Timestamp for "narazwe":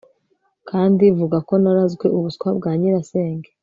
1.61-2.05